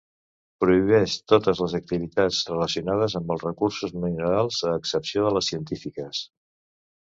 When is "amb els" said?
3.21-3.45